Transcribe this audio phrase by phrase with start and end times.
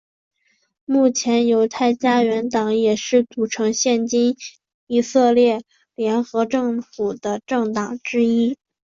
[0.83, 4.35] 目前犹太家园党也是组成现今
[4.87, 5.61] 以色列
[5.93, 8.57] 联合政府的政党之一。